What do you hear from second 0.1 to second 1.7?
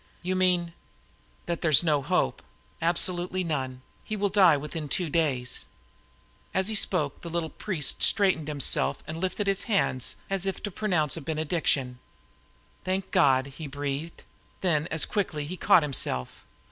"You mean" "That there